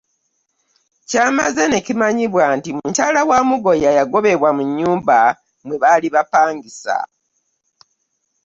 Kyamaze 1.09 1.63
ne 1.67 1.79
kimanyibwa 1.85 2.45
nti 2.57 2.69
mukyala 2.77 3.21
wa 3.29 3.39
Mugoya 3.49 3.89
yagobebwa 3.97 4.49
mu 4.57 4.63
nnyumba 4.67 5.17
mwe 5.65 5.75
baali 5.81 6.07
bapangisa. 6.15 6.95